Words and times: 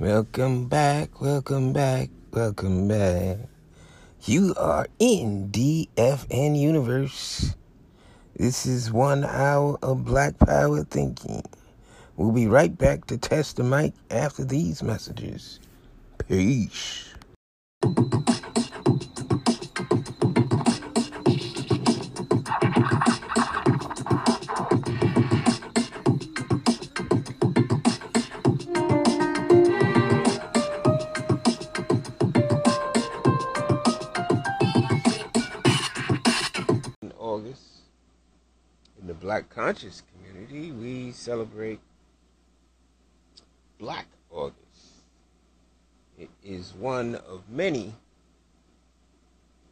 Welcome 0.00 0.66
back, 0.66 1.20
welcome 1.20 1.74
back, 1.74 2.08
welcome 2.32 2.88
back. 2.88 3.36
You 4.22 4.54
are 4.56 4.86
in 4.98 5.50
DFN 5.50 6.58
Universe. 6.58 7.54
This 8.34 8.64
is 8.64 8.90
one 8.90 9.24
hour 9.24 9.76
of 9.82 10.06
Black 10.06 10.38
Power 10.38 10.84
thinking. 10.84 11.42
We'll 12.16 12.32
be 12.32 12.46
right 12.46 12.74
back 12.78 13.08
to 13.08 13.18
test 13.18 13.56
the 13.56 13.62
mic 13.62 13.92
after 14.10 14.42
these 14.42 14.82
messages. 14.82 15.60
Peace. 16.26 17.12
Black 39.30 39.48
Conscious 39.48 40.02
community, 40.10 40.72
we 40.72 41.12
celebrate 41.12 41.78
Black 43.78 44.08
August. 44.28 45.04
It 46.18 46.30
is 46.42 46.74
one 46.74 47.14
of 47.14 47.48
many 47.48 47.94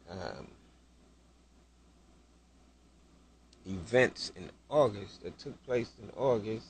um, 0.09 0.47
events 3.65 4.31
in 4.37 4.49
August 4.69 5.23
that 5.23 5.37
took 5.37 5.61
place 5.65 5.91
in 6.01 6.09
August. 6.15 6.67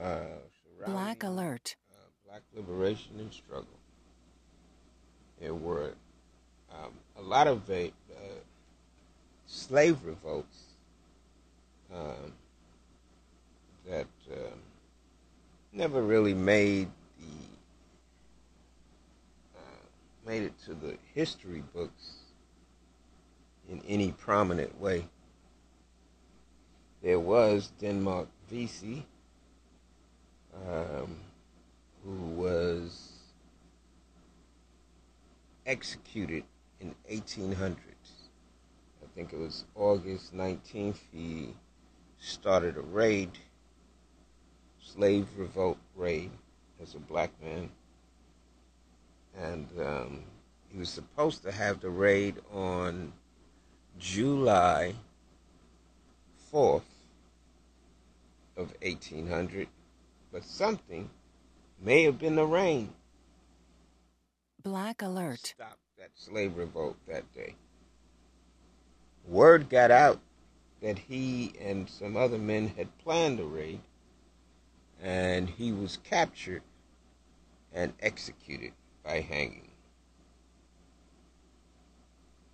Uh, 0.00 0.20
Black 0.86 1.22
alert. 1.22 1.76
Uh, 1.92 1.96
black 2.26 2.40
liberation 2.56 3.12
and 3.18 3.30
struggle. 3.30 3.78
There 5.38 5.52
were 5.52 5.92
um, 6.72 6.92
a 7.18 7.20
lot 7.20 7.46
of 7.46 7.68
uh, 7.68 7.90
slave 9.44 9.98
revolts 10.02 10.73
that 13.86 14.06
um 14.32 14.58
never 15.72 16.02
really 16.02 16.34
made 16.34 16.88
the 17.18 17.26
uh, 19.56 19.86
made 20.26 20.42
it 20.42 20.52
to 20.64 20.74
the 20.74 20.96
history 21.14 21.62
books 21.74 22.14
in 23.68 23.82
any 23.88 24.12
prominent 24.12 24.80
way. 24.80 25.04
There 27.02 27.18
was 27.18 27.72
Denmark 27.80 28.28
Vesey, 28.48 29.04
um, 30.68 31.16
who 32.04 32.16
was 32.36 33.12
executed 35.66 36.44
in 36.80 36.94
1800. 37.08 37.76
I 39.02 39.06
think 39.14 39.32
it 39.32 39.38
was 39.38 39.64
August 39.74 40.34
19th. 40.34 40.98
He 41.12 41.54
started 42.24 42.76
a 42.76 42.80
raid, 42.80 43.30
slave 44.82 45.28
revolt 45.36 45.78
raid, 45.94 46.30
as 46.82 46.94
a 46.94 46.98
black 46.98 47.30
man. 47.42 47.70
And 49.36 49.68
um, 49.78 50.22
he 50.72 50.78
was 50.78 50.88
supposed 50.88 51.42
to 51.42 51.52
have 51.52 51.80
the 51.80 51.90
raid 51.90 52.36
on 52.52 53.12
July 53.98 54.94
4th 56.52 56.82
of 58.56 58.72
1800, 58.80 59.68
but 60.32 60.44
something 60.44 61.10
may 61.80 62.04
have 62.04 62.18
been 62.18 62.36
the 62.36 62.46
rain 62.46 62.90
Black 64.62 65.02
alert. 65.02 65.40
stop 65.40 65.78
that 65.98 66.10
slave 66.14 66.56
revolt 66.56 66.96
that 67.06 67.30
day. 67.34 67.54
Word 69.26 69.68
got 69.68 69.90
out 69.90 70.20
that 70.84 70.98
he 70.98 71.50
and 71.62 71.88
some 71.88 72.14
other 72.14 72.36
men 72.36 72.68
had 72.76 72.98
planned 72.98 73.40
a 73.40 73.44
raid, 73.44 73.80
and 75.02 75.48
he 75.48 75.72
was 75.72 75.96
captured 76.04 76.60
and 77.72 77.94
executed 78.00 78.70
by 79.02 79.20
hanging. 79.20 79.70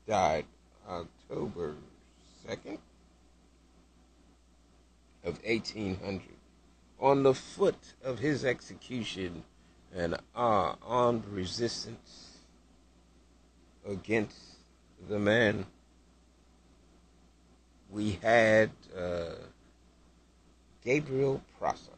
Died 0.07 0.45
October 0.89 1.75
2nd 2.49 2.79
of 5.25 5.43
1800. 5.43 6.23
On 7.01 7.25
the 7.25 7.35
foot 7.35 7.95
of 8.05 8.21
his 8.21 8.45
execution, 8.45 9.43
an 9.93 10.17
armed 10.37 11.27
resistance 11.27 12.39
against 13.85 14.39
the 15.09 15.19
man. 15.19 15.67
We 17.93 18.19
had 18.23 18.71
uh, 18.97 19.34
Gabriel 20.84 21.43
Prosser. 21.59 21.91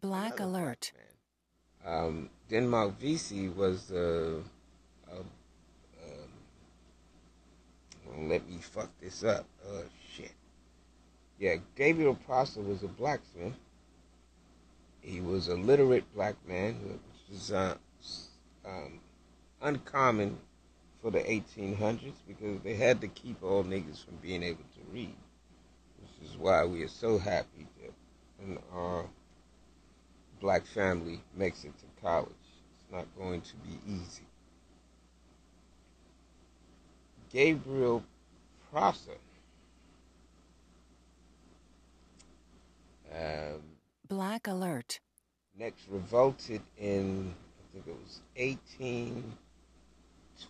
Black 0.00 0.40
alert. 0.40 0.92
Um, 1.86 2.30
Denmark 2.48 2.98
Vesey 2.98 3.48
was 3.48 3.90
uh, 3.90 4.40
a, 5.12 5.16
um, 5.16 5.26
let 8.28 8.48
me 8.48 8.58
fuck 8.60 8.90
this 9.00 9.24
up. 9.24 9.46
Oh 9.68 9.84
shit. 10.12 10.32
Yeah, 11.38 11.56
Gabriel 11.76 12.14
Prosser 12.14 12.62
was 12.62 12.82
a 12.82 12.88
blacksmith. 12.88 13.54
He 15.00 15.20
was 15.20 15.48
a 15.48 15.54
literate 15.54 16.04
black 16.14 16.34
man, 16.46 16.74
which 16.82 17.38
is 17.38 17.52
uh, 17.52 17.76
um, 18.66 19.00
uncommon 19.62 20.38
for 21.02 21.10
the 21.10 21.20
1800s 21.20 22.14
because 22.26 22.60
they 22.62 22.74
had 22.74 23.00
to 23.02 23.08
keep 23.08 23.42
all 23.42 23.64
niggas 23.64 24.04
from 24.04 24.16
being 24.22 24.42
able 24.42 24.64
to 24.74 24.92
read. 24.92 25.14
which 26.00 26.30
is 26.30 26.36
why 26.36 26.64
we 26.64 26.82
are 26.82 26.88
so 26.88 27.18
happy 27.18 27.66
that 27.82 27.92
when 28.38 28.58
our 28.74 29.06
black 30.40 30.66
family 30.66 31.20
makes 31.36 31.64
it 31.64 31.72
to 31.78 32.02
college. 32.02 32.28
It's 32.72 32.92
not 32.92 33.06
going 33.18 33.42
to 33.42 33.56
be 33.56 33.78
easy. 33.88 34.24
Gabriel 37.30 38.04
Prosser. 38.70 39.18
Um, 43.14 43.62
Black 44.08 44.46
alert. 44.46 45.00
next 45.58 45.88
revolted 45.88 46.62
in, 46.78 47.34
I 47.58 47.72
think 47.72 47.86
it 47.88 47.96
was 48.04 48.20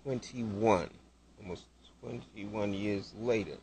1821, 0.05 0.89
almost 1.43 1.65
21 2.03 2.75
years 2.75 3.13
later. 3.19 3.57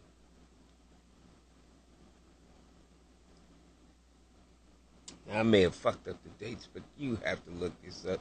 Now, 5.28 5.40
I 5.40 5.44
may 5.44 5.62
have 5.62 5.76
fucked 5.76 6.08
up 6.08 6.18
the 6.24 6.46
dates, 6.46 6.68
but 6.72 6.84
you 6.98 7.18
have 7.24 7.44
to 7.46 7.52
look 7.52 7.74
this 7.84 8.06
up, 8.06 8.20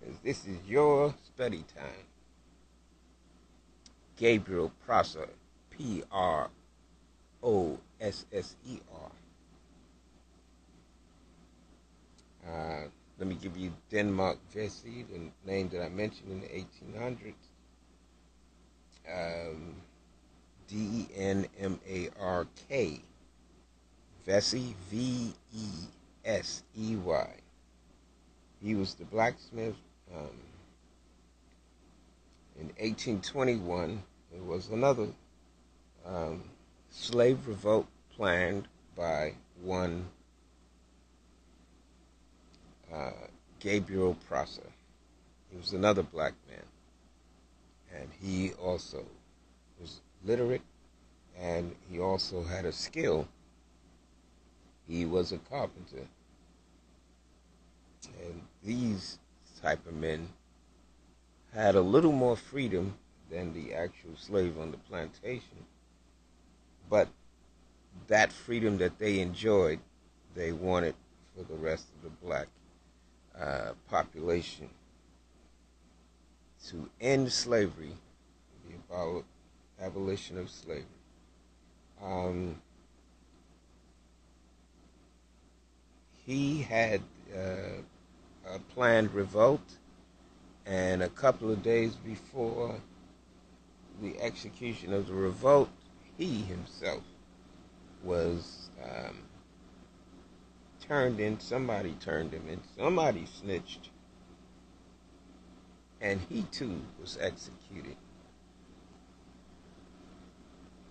because 0.00 0.18
this 0.22 0.46
is 0.46 0.58
your 0.66 1.14
study 1.34 1.64
time. 1.76 2.06
Gabriel 4.16 4.72
Prosser, 4.86 5.28
P 5.70 6.04
R 6.12 6.48
O 7.42 7.78
S 8.00 8.26
S 8.32 8.54
E 8.68 8.78
R. 8.92 9.10
Uh, 12.46 12.88
Let 13.18 13.28
me 13.28 13.36
give 13.40 13.56
you 13.56 13.72
Denmark 13.90 14.38
Vesey, 14.52 15.04
the 15.10 15.50
name 15.50 15.68
that 15.70 15.82
I 15.84 15.88
mentioned 15.88 16.32
in 16.32 16.40
the 16.40 16.48
1800s. 16.48 17.34
Um, 19.06 19.74
D 20.66 20.76
E 20.76 21.06
N 21.16 21.46
M 21.60 21.80
A 21.88 22.08
R 22.18 22.46
K. 22.68 23.00
Vesey, 24.26 24.74
V 24.90 25.32
E 25.54 25.68
S 26.24 26.62
E 26.76 26.96
Y. 26.96 27.30
He 28.62 28.74
was 28.74 28.94
the 28.94 29.04
blacksmith. 29.04 29.76
Um, 30.14 30.30
in 32.58 32.66
1821, 32.78 34.02
there 34.32 34.42
was 34.42 34.68
another 34.70 35.08
um, 36.06 36.42
slave 36.90 37.46
revolt 37.46 37.86
planned 38.16 38.68
by 38.96 39.34
one 39.62 40.06
Gabriel 43.64 44.16
Prosser. 44.28 44.70
He 45.50 45.56
was 45.56 45.72
another 45.72 46.02
black 46.02 46.34
man. 46.48 46.60
And 47.94 48.10
he 48.20 48.52
also 48.54 49.04
was 49.80 50.00
literate 50.24 50.62
and 51.40 51.74
he 51.90 51.98
also 51.98 52.42
had 52.42 52.64
a 52.64 52.72
skill. 52.72 53.26
He 54.86 55.06
was 55.06 55.32
a 55.32 55.38
carpenter. 55.38 56.06
And 58.22 58.42
these 58.62 59.18
type 59.62 59.86
of 59.86 59.94
men 59.94 60.28
had 61.54 61.74
a 61.74 61.80
little 61.80 62.12
more 62.12 62.36
freedom 62.36 62.94
than 63.30 63.54
the 63.54 63.72
actual 63.72 64.16
slave 64.16 64.58
on 64.60 64.72
the 64.72 64.76
plantation. 64.76 65.64
But 66.90 67.08
that 68.08 68.30
freedom 68.30 68.76
that 68.78 68.98
they 68.98 69.20
enjoyed, 69.20 69.78
they 70.34 70.52
wanted 70.52 70.94
for 71.34 71.44
the 71.44 71.58
rest 71.58 71.86
of 71.96 72.02
the 72.02 72.26
black 72.26 72.48
uh, 73.40 73.72
population 73.90 74.68
to 76.68 76.88
end 77.00 77.30
slavery, 77.30 77.92
the 78.66 79.22
abolition 79.80 80.38
of 80.38 80.48
slavery. 80.48 80.84
Um, 82.02 82.56
he 86.26 86.62
had 86.62 87.00
uh, 87.36 87.80
a 88.54 88.58
planned 88.74 89.12
revolt, 89.12 89.62
and 90.66 91.02
a 91.02 91.08
couple 91.08 91.50
of 91.50 91.62
days 91.62 91.94
before 91.96 92.76
the 94.02 94.20
execution 94.20 94.92
of 94.92 95.06
the 95.06 95.14
revolt, 95.14 95.68
he 96.16 96.42
himself 96.42 97.02
was 98.02 98.70
um, 98.82 99.16
turned 100.88 101.20
in. 101.20 101.40
Somebody 101.40 101.94
turned 102.00 102.32
him 102.32 102.48
in. 102.48 102.60
Somebody 102.76 103.26
snitched, 103.26 103.90
and 106.00 106.20
he 106.28 106.42
too 106.50 106.80
was 107.00 107.18
executed. 107.20 107.96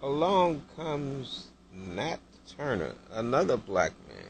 Along 0.02 0.64
comes 0.76 1.48
Nat 1.74 2.20
Turner, 2.58 2.94
another 3.12 3.58
black 3.58 3.94
man. 4.10 4.30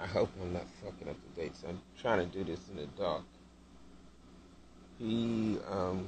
I 0.00 0.06
hope 0.06 0.30
I'm 0.40 0.52
not 0.52 0.64
fucking 0.82 1.08
up 1.08 1.16
the 1.34 1.42
dates. 1.42 1.62
I'm 1.68 1.80
trying 2.00 2.26
to 2.26 2.38
do 2.38 2.44
this 2.44 2.60
in 2.70 2.76
the 2.76 2.86
dark. 2.98 3.22
He, 4.98 5.58
um, 5.70 6.06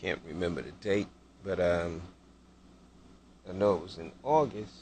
can't 0.00 0.20
remember 0.26 0.62
the 0.62 0.70
date, 0.72 1.08
but 1.44 1.60
um, 1.60 2.00
I 3.48 3.52
know 3.52 3.76
it 3.76 3.82
was 3.82 3.98
in 3.98 4.12
August. 4.22 4.72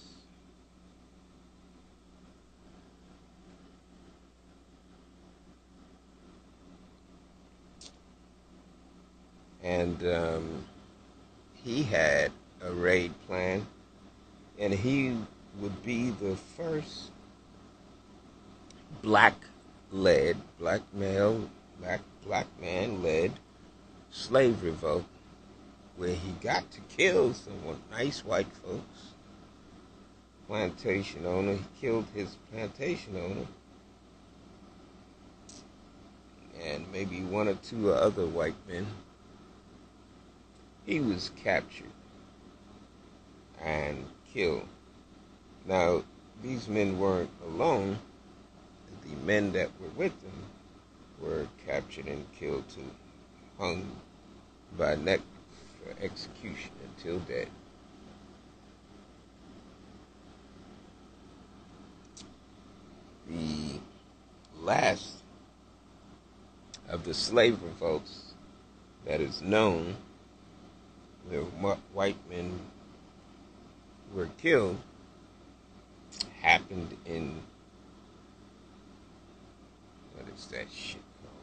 And 9.62 10.06
um, 10.06 10.65
he 11.64 11.82
had 11.82 12.31
a 12.62 12.73
raid 12.73 13.12
plan, 13.26 13.67
and 14.59 14.73
he 14.73 15.17
would 15.61 15.82
be 15.82 16.11
the 16.11 16.37
first 16.56 17.11
black 19.03 19.35
led, 19.91 20.37
black 20.61 20.82
male, 20.94 21.50
black 21.81 22.00
black 22.25 22.47
man 22.61 23.03
led 23.03 23.32
slave 24.11 24.63
revolt 24.63 25.05
where 25.97 26.15
he 26.15 26.31
got 26.41 26.71
to 26.71 26.81
kill 26.97 27.35
someone, 27.35 27.81
nice 27.91 28.25
white 28.25 28.53
folks, 28.65 29.15
plantation 30.47 31.27
owner. 31.27 31.55
He 31.55 31.81
killed 31.81 32.07
his 32.15 32.37
plantation 32.51 33.17
owner 33.17 33.47
and 36.65 36.91
maybe 36.93 37.21
one 37.23 37.49
or 37.49 37.55
two 37.55 37.93
other 37.93 38.27
white 38.27 38.55
men. 38.69 38.87
He 40.87 41.01
was 41.01 41.31
captured 41.43 41.87
and 43.61 44.05
killed. 44.33 44.67
Now, 45.67 46.03
these 46.43 46.69
men 46.69 46.99
weren't 46.99 47.31
alone. 47.45 47.99
The 49.05 49.17
men 49.25 49.53
that 49.53 49.71
were 49.81 49.89
with 49.97 50.21
them 50.23 50.45
were 51.21 51.47
captured 51.67 52.07
and 52.07 52.25
killed 52.33 52.69
too, 52.69 52.91
hung 53.59 53.85
by 54.77 54.95
neck 54.95 55.21
for 55.83 56.03
execution 56.03 56.71
until 56.97 57.19
dead. 57.21 57.49
The 63.29 63.81
last 64.61 65.17
of 66.89 67.05
the 67.05 67.15
slave 67.15 67.63
revolts 67.63 68.35
that 69.05 69.21
is 69.21 69.43
known, 69.43 69.97
where 71.29 71.43
white 71.93 72.17
men 72.31 72.59
were 74.15 74.29
killed, 74.39 74.79
happened 76.41 76.97
in 77.05 77.41
what 80.15 80.27
is 80.35 80.47
that 80.47 80.67
shit 80.73 81.03
called? 81.23 81.35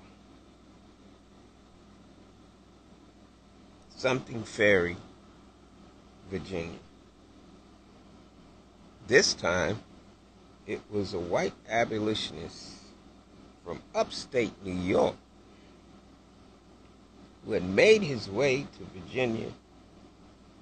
Something 3.97 4.43
Ferry, 4.43 4.97
Virginia. 6.29 6.79
This 9.07 9.33
time, 9.33 9.79
it 10.67 10.81
was 10.91 11.13
a 11.13 11.19
white 11.19 11.53
abolitionist 11.69 12.73
from 13.63 13.81
upstate 13.93 14.51
New 14.63 14.73
York 14.73 15.15
who 17.45 17.53
had 17.53 17.63
made 17.63 18.01
his 18.01 18.29
way 18.29 18.67
to 18.77 18.99
Virginia. 18.99 19.51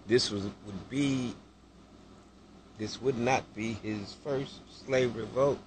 This 0.08 0.30
was 0.30 0.44
would 0.44 0.90
be 0.90 1.34
this 2.78 3.02
would 3.02 3.18
not 3.18 3.56
be 3.56 3.74
his 3.74 4.16
first 4.24 4.60
slave 4.86 5.16
revolt 5.16 5.60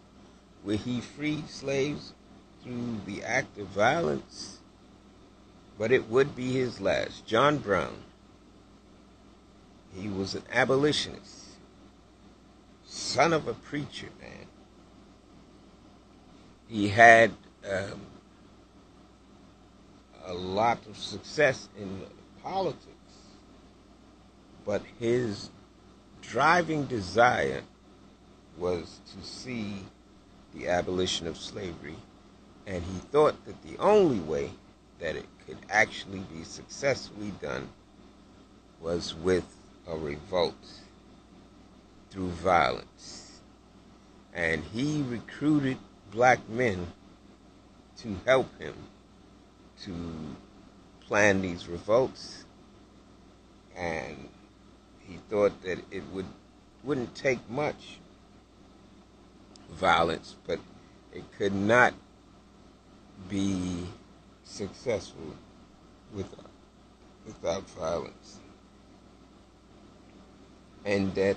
where 0.62 0.76
he 0.76 1.00
freed 1.00 1.48
slaves 1.48 2.12
through 2.62 3.00
the 3.06 3.22
act 3.22 3.58
of 3.58 3.66
violence, 3.68 4.58
but 5.78 5.92
it 5.92 6.08
would 6.08 6.34
be 6.34 6.52
his 6.52 6.80
last. 6.80 7.26
John 7.26 7.58
Brown. 7.58 7.96
He 9.94 10.08
was 10.08 10.34
an 10.34 10.42
abolitionist, 10.52 11.46
son 12.84 13.32
of 13.32 13.48
a 13.48 13.54
preacher 13.54 14.08
man. 14.20 14.46
He 16.68 16.88
had 16.88 17.32
um, 17.70 18.00
a 20.26 20.34
lot 20.34 20.78
of 20.86 20.98
success 20.98 21.68
in 21.78 22.02
politics, 22.42 22.82
but 24.66 24.82
his 24.98 25.50
driving 26.20 26.84
desire 26.86 27.62
was 28.58 29.00
to 29.14 29.26
see 29.26 29.76
the 30.54 30.68
abolition 30.68 31.26
of 31.26 31.38
slavery, 31.38 31.96
and 32.66 32.82
he 32.82 32.98
thought 33.12 33.46
that 33.46 33.62
the 33.62 33.78
only 33.78 34.18
way 34.18 34.50
that 34.98 35.16
it 35.16 35.26
could 35.46 35.58
actually 35.70 36.20
be 36.32 36.44
successfully 36.44 37.32
done 37.40 37.68
was 38.80 39.14
with 39.14 39.44
a 39.88 39.96
revolt 39.96 40.54
through 42.10 42.28
violence. 42.28 43.40
And 44.34 44.62
he 44.72 45.02
recruited 45.02 45.78
black 46.10 46.48
men 46.48 46.86
to 47.98 48.16
help 48.24 48.58
him 48.60 48.74
to 49.82 49.94
plan 51.06 51.40
these 51.42 51.68
revolts 51.68 52.44
and 53.76 54.28
he 55.06 55.18
thought 55.28 55.62
that 55.62 55.78
it 55.90 56.02
would 56.12 56.26
wouldn't 56.82 57.14
take 57.14 57.38
much 57.50 57.98
violence, 59.70 60.36
but 60.46 60.60
it 61.12 61.24
could 61.36 61.54
not 61.54 61.92
be 63.28 63.86
successful 64.46 65.34
with, 66.14 66.34
without 67.26 67.68
violence. 67.70 68.38
And 70.84 71.14
that 71.16 71.36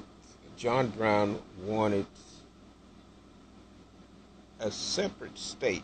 John 0.56 0.89
Brown 0.89 1.42
wanted 1.66 2.06
a 4.60 4.70
separate 4.70 5.38
state 5.38 5.84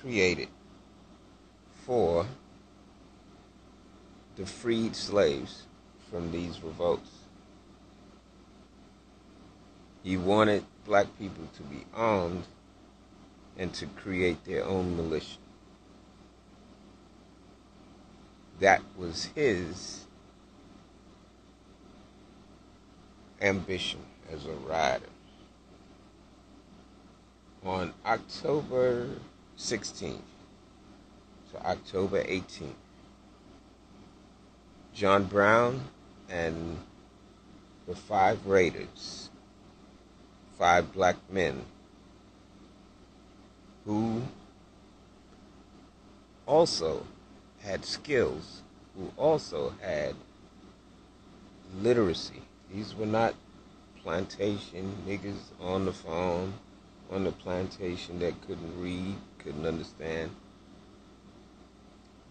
created 0.00 0.48
for 1.86 2.26
the 4.36 4.44
freed 4.44 4.96
slaves 4.96 5.62
from 6.10 6.32
these 6.32 6.62
revolts. 6.62 7.10
He 10.02 10.16
wanted 10.16 10.64
black 10.84 11.06
people 11.18 11.48
to 11.56 11.62
be 11.62 11.84
armed 11.94 12.44
and 13.56 13.72
to 13.74 13.86
create 13.86 14.44
their 14.44 14.64
own 14.64 14.96
militia. 14.96 15.38
That 18.60 18.82
was 18.96 19.26
his 19.34 20.04
ambition 23.40 24.00
as 24.32 24.46
a 24.46 24.52
rider. 24.52 25.06
On 27.64 27.92
October 28.06 29.08
16th 29.58 30.18
to 31.52 31.66
October 31.66 32.22
18th, 32.22 32.72
John 34.92 35.24
Brown 35.24 35.82
and 36.28 36.78
the 37.88 37.96
five 37.96 38.46
raiders, 38.46 39.30
five 40.58 40.92
black 40.92 41.16
men, 41.30 41.64
who 43.84 44.22
also 46.46 47.04
had 47.64 47.84
skills, 47.84 48.62
who 48.96 49.10
also 49.16 49.74
had 49.80 50.14
literacy. 51.80 52.42
These 52.72 52.94
were 52.94 53.06
not 53.06 53.34
plantation 54.02 54.96
niggas 55.08 55.40
on 55.60 55.86
the 55.86 55.92
phone 55.92 56.54
on 57.10 57.24
the 57.24 57.32
plantation 57.32 58.18
that 58.18 58.40
couldn't 58.46 58.80
read, 58.80 59.16
couldn't 59.38 59.66
understand. 59.66 60.30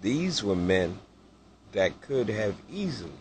These 0.01 0.43
were 0.43 0.55
men 0.55 0.99
that 1.71 2.01
could 2.01 2.29
have 2.29 2.55
easily 2.71 3.11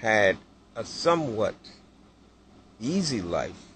had 0.00 0.38
a 0.74 0.84
somewhat 0.84 1.54
easy 2.80 3.20
life 3.20 3.66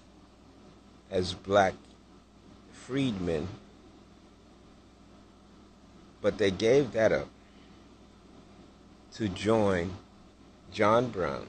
as 1.11 1.33
black 1.33 1.73
freedmen, 2.71 3.47
but 6.23 6.37
they 6.37 6.49
gave 6.49 6.93
that 6.93 7.11
up 7.11 7.27
to 9.13 9.27
join 9.27 9.91
John 10.71 11.09
Brown 11.09 11.45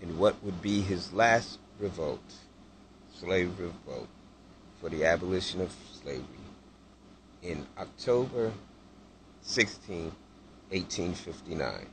in 0.00 0.18
what 0.18 0.42
would 0.42 0.60
be 0.62 0.80
his 0.80 1.12
last 1.12 1.58
revolt, 1.78 2.32
slave 3.14 3.56
revolt, 3.60 4.08
for 4.80 4.88
the 4.88 5.04
abolition 5.04 5.60
of 5.60 5.72
slavery 6.02 6.24
in 7.42 7.66
October 7.78 8.50
16, 9.42 10.10
1859. 10.70 11.86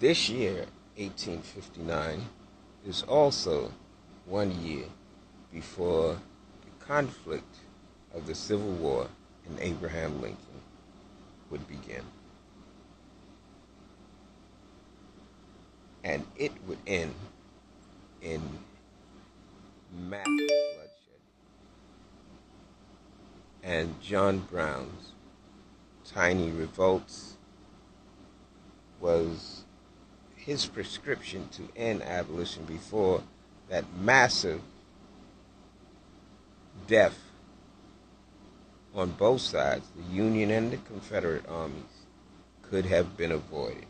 This 0.00 0.28
year, 0.28 0.66
1859, 0.96 2.22
is 2.86 3.02
also 3.04 3.72
one 4.26 4.62
year 4.62 4.86
before 5.52 6.14
the 6.62 6.84
conflict 6.84 7.56
of 8.16 8.26
the 8.26 8.34
Civil 8.34 8.72
War 8.72 9.08
and 9.46 9.58
Abraham 9.60 10.20
Lincoln 10.20 10.38
would 11.50 11.68
begin. 11.68 12.02
And 16.02 16.24
it 16.36 16.52
would 16.66 16.78
end 16.86 17.14
in 18.22 18.40
massive 20.08 20.24
bloodshed. 20.26 21.20
And 23.62 24.00
John 24.00 24.38
Brown's 24.38 25.12
tiny 26.04 26.50
revolts 26.50 27.36
was 29.00 29.64
his 30.36 30.64
prescription 30.66 31.48
to 31.52 31.68
end 31.76 32.02
abolition 32.02 32.64
before 32.64 33.22
that 33.68 33.84
massive 34.00 34.60
death 36.86 37.25
on 38.96 39.10
both 39.10 39.42
sides, 39.42 39.86
the 39.94 40.14
Union 40.14 40.50
and 40.50 40.72
the 40.72 40.78
Confederate 40.78 41.46
armies, 41.48 41.82
could 42.62 42.86
have 42.86 43.16
been 43.16 43.30
avoided. 43.30 43.86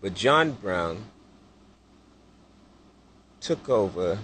But 0.00 0.14
John 0.14 0.52
Brown 0.52 1.04
took 3.40 3.68
over 3.68 4.18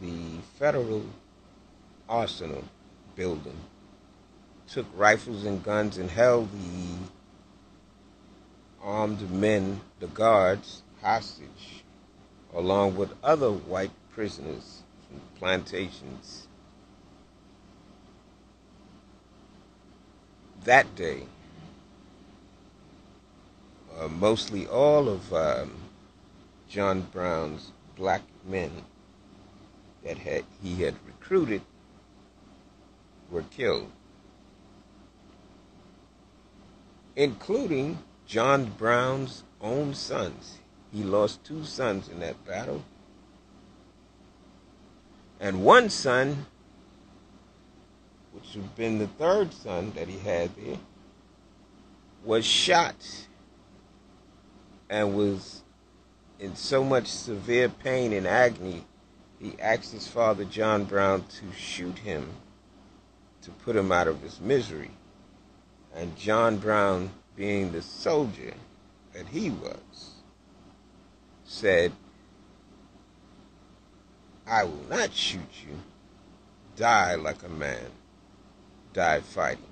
the 0.00 0.38
federal 0.58 1.04
arsenal 2.08 2.64
building, 3.16 3.56
took 4.68 4.86
rifles 4.94 5.44
and 5.44 5.62
guns 5.64 5.96
and 5.96 6.10
held 6.10 6.50
the 6.52 6.96
armed 8.82 9.30
men, 9.30 9.80
the 10.00 10.06
guards, 10.06 10.82
hostage, 11.00 11.82
along 12.54 12.96
with 12.96 13.12
other 13.22 13.50
white 13.50 13.90
prisoners 14.12 14.82
from 15.08 15.20
plantations. 15.38 16.46
That 20.64 20.94
day, 20.94 21.22
uh, 23.98 24.08
mostly 24.08 24.66
all 24.66 25.08
of 25.08 25.32
um, 25.32 25.72
John 26.68 27.02
Brown's 27.12 27.72
black 27.96 28.22
men 28.46 28.70
that 30.04 30.18
had 30.18 30.44
he 30.62 30.82
had 30.82 30.94
recruited 31.06 31.62
were 33.30 33.42
killed, 33.42 33.90
including 37.16 37.98
John 38.26 38.66
Brown's 38.76 39.44
own 39.60 39.94
sons. 39.94 40.58
He 40.92 41.02
lost 41.02 41.42
two 41.44 41.64
sons 41.64 42.08
in 42.08 42.20
that 42.20 42.44
battle. 42.46 42.82
And 45.38 45.64
one 45.64 45.88
son, 45.88 46.46
which 48.32 48.54
would 48.54 48.64
have 48.64 48.76
been 48.76 48.98
the 48.98 49.06
third 49.06 49.52
son 49.52 49.92
that 49.96 50.08
he 50.08 50.18
had 50.18 50.54
there, 50.56 50.78
was 52.24 52.44
shot 52.44 52.96
and 54.88 55.16
was 55.16 55.62
in 56.38 56.56
so 56.56 56.82
much 56.82 57.06
severe 57.06 57.68
pain 57.68 58.12
and 58.12 58.26
agony, 58.26 58.84
he 59.38 59.54
asked 59.60 59.92
his 59.92 60.06
father, 60.06 60.44
John 60.44 60.84
Brown, 60.84 61.24
to 61.26 61.52
shoot 61.56 61.98
him 61.98 62.28
to 63.42 63.50
put 63.50 63.76
him 63.76 63.90
out 63.90 64.06
of 64.08 64.20
his 64.20 64.40
misery. 64.40 64.90
And 65.94 66.16
John 66.16 66.58
Brown, 66.58 67.10
being 67.36 67.72
the 67.72 67.82
soldier 67.82 68.54
that 69.12 69.26
he 69.28 69.50
was, 69.50 70.14
said, 71.44 71.92
I 74.46 74.64
will 74.64 74.84
not 74.88 75.12
shoot 75.12 75.40
you. 75.66 75.76
Die 76.76 77.14
like 77.16 77.42
a 77.42 77.48
man. 77.48 77.86
Die 78.92 79.20
fighting. 79.20 79.64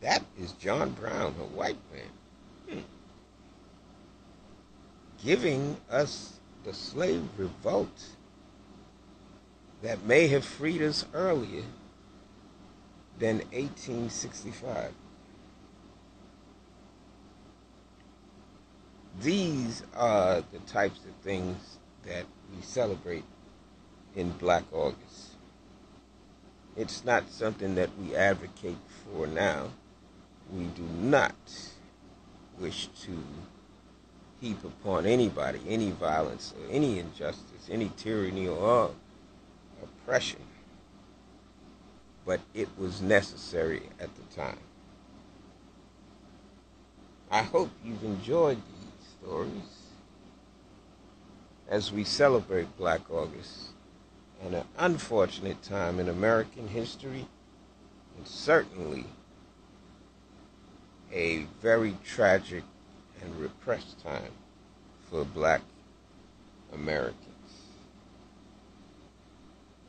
That 0.00 0.24
is 0.38 0.52
John 0.52 0.90
Brown, 0.90 1.34
a 1.40 1.44
white 1.56 1.78
man 1.92 2.78
hmm. 2.78 2.80
giving 5.24 5.76
us 5.90 6.40
the 6.64 6.74
slave 6.74 7.24
revolt 7.36 8.06
that 9.82 10.04
may 10.04 10.28
have 10.28 10.44
freed 10.44 10.82
us 10.82 11.04
earlier 11.12 11.62
than 13.18 13.38
1865. 13.50 14.92
These 19.20 19.82
are 19.94 20.42
the 20.52 20.58
types 20.66 20.98
of 21.00 21.14
things 21.22 21.78
that 22.06 22.24
we 22.54 22.62
celebrate 22.62 23.24
in 24.16 24.30
Black 24.32 24.64
August. 24.72 25.31
It's 26.76 27.04
not 27.04 27.30
something 27.30 27.74
that 27.74 27.90
we 27.98 28.14
advocate 28.16 28.78
for 29.04 29.26
now. 29.26 29.68
We 30.50 30.64
do 30.64 30.82
not 30.82 31.34
wish 32.58 32.88
to 33.02 33.22
heap 34.40 34.64
upon 34.64 35.06
anybody 35.06 35.60
any 35.68 35.90
violence 35.90 36.54
or 36.58 36.72
any 36.72 36.98
injustice, 36.98 37.68
any 37.70 37.90
tyranny 37.96 38.48
or 38.48 38.90
oppression. 39.82 40.40
But 42.24 42.40
it 42.54 42.68
was 42.78 43.02
necessary 43.02 43.82
at 44.00 44.10
the 44.14 44.34
time. 44.34 44.58
I 47.30 47.42
hope 47.42 47.70
you've 47.84 48.04
enjoyed 48.04 48.56
these 48.56 49.08
stories 49.18 49.82
as 51.68 51.92
we 51.92 52.04
celebrate 52.04 52.76
Black 52.76 53.10
August 53.10 53.72
and 54.44 54.54
an 54.54 54.64
unfortunate 54.78 55.62
time 55.62 56.00
in 56.00 56.08
American 56.08 56.68
history 56.68 57.26
and 58.16 58.26
certainly 58.26 59.04
a 61.12 61.46
very 61.60 61.96
tragic 62.04 62.64
and 63.22 63.36
repressed 63.38 64.02
time 64.02 64.32
for 65.08 65.24
black 65.24 65.60
Americans. 66.72 67.18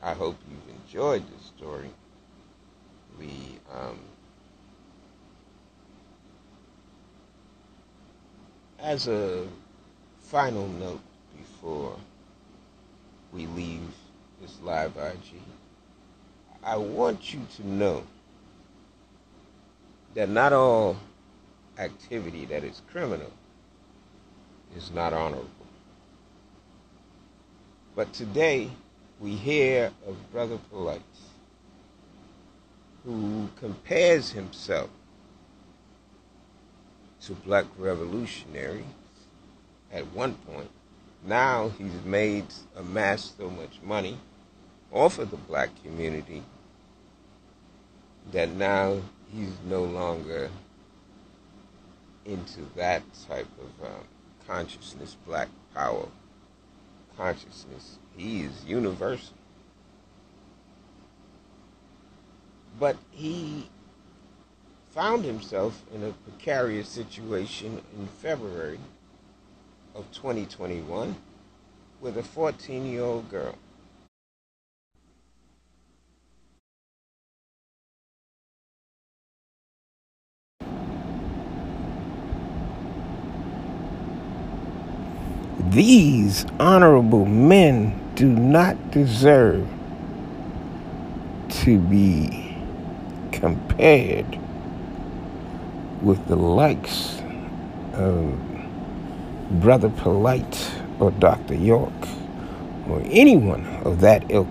I 0.02 0.14
hope 0.14 0.38
you've 0.50 0.76
enjoyed 0.86 1.24
this 1.32 1.46
story. 1.58 1.90
We, 3.18 3.60
um, 3.74 4.00
as 8.80 9.08
a 9.08 9.48
final 10.20 10.68
note 10.68 11.02
before 11.38 11.96
we 13.32 13.48
leave 13.48 13.82
this 14.44 14.60
live 14.62 14.92
IG, 14.98 15.40
I 16.62 16.76
want 16.76 17.34
you 17.34 17.40
to 17.56 17.68
know 17.68 18.04
that 20.16 20.28
not 20.28 20.52
all 20.52 20.98
activity 21.78 22.46
that 22.46 22.64
is 22.66 22.82
criminal 22.92 23.32
is 24.76 24.92
not 24.92 25.14
honorable. 25.14 25.48
But 27.96 28.12
today 28.12 28.70
we 29.20 29.32
hear 29.32 29.92
of 30.06 30.32
Brother 30.34 30.60
Polite 30.70 31.02
who 33.06 33.48
compares 33.58 34.32
himself 34.32 34.90
to 37.22 37.32
black 37.34 37.66
revolutionaries 37.78 38.84
at 39.92 40.06
one 40.14 40.34
point. 40.34 40.70
Now 41.26 41.70
he's 41.78 42.04
made, 42.04 42.46
amassed 42.76 43.38
so 43.38 43.50
much 43.50 43.80
money 43.82 44.18
off 44.94 45.18
of 45.18 45.32
the 45.32 45.38
black 45.38 45.70
community 45.84 46.44
that 48.32 48.50
now 48.50 48.98
he's 49.36 49.58
no 49.68 49.84
longer 49.84 50.50
into 52.26 52.62
that 52.76 53.02
type 53.28 53.48
of 53.60 53.86
um, 53.86 54.04
consciousness, 54.48 55.18
black 55.26 55.50
power 55.74 56.08
consciousness. 57.18 57.98
He 58.16 58.44
is 58.44 58.64
universal. 58.66 59.36
But 62.80 62.98
he 63.12 63.70
found 64.92 65.26
himself 65.26 65.84
in 65.94 66.04
a 66.04 66.12
precarious 66.12 66.88
situation 66.88 67.82
in 67.98 68.08
February 68.08 68.80
of 69.96 70.12
2021 70.12 71.16
with 72.02 72.18
a 72.18 72.24
14 72.24 72.86
year 72.86 73.04
old 73.04 73.30
girl. 73.30 73.58
These 85.74 86.46
honorable 86.60 87.26
men 87.26 88.00
do 88.14 88.28
not 88.28 88.92
deserve 88.92 89.68
to 91.50 91.80
be 91.80 92.56
compared 93.32 94.38
with 96.04 96.28
the 96.28 96.36
likes 96.36 97.20
of 97.94 98.40
Brother 99.50 99.90
Polite 99.90 100.72
or 101.00 101.10
Dr. 101.10 101.56
York 101.56 102.08
or 102.88 103.02
anyone 103.06 103.66
of 103.84 104.00
that 104.02 104.30
ilk. 104.30 104.48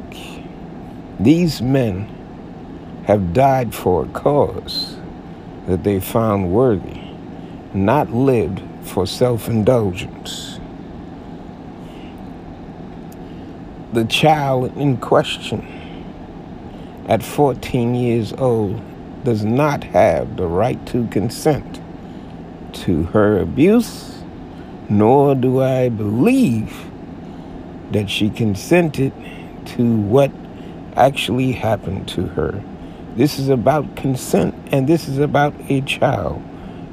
These 1.21 1.63
men 1.63 2.09
have 3.07 3.33
died 3.33 3.73
for 3.73 4.07
a 4.07 4.09
cause 4.09 4.97
that 5.69 5.85
they 5.85 6.01
found 6.01 6.53
worthy, 6.53 7.01
not 7.73 8.11
lived 8.11 8.61
for 8.83 9.07
self 9.07 9.47
indulgence. 9.47 10.52
The 13.93 14.07
child 14.07 14.75
in 14.79 14.97
question 14.97 15.67
at 17.09 17.23
14 17.23 17.95
years 17.95 18.33
old 18.33 18.81
does 19.23 19.45
not 19.45 19.85
have 19.85 20.39
the 20.39 20.47
right 20.47 20.85
to 20.87 21.07
consent 21.09 21.79
to 22.73 23.03
her 23.03 23.39
abuse, 23.39 24.23
nor 24.89 25.35
do 25.35 25.61
I 25.61 25.91
believe 25.91 26.75
that 27.91 28.09
she 28.09 28.31
consented 28.31 29.13
to 29.77 29.95
what 29.95 30.33
actually 30.97 31.53
happened 31.53 32.09
to 32.09 32.29
her. 32.29 32.65
This 33.15 33.39
is 33.39 33.51
about 33.51 33.95
consent 33.95 34.55
and 34.73 34.89
this 34.89 35.07
is 35.07 35.19
about 35.19 35.53
a 35.69 35.83
child. 35.83 36.43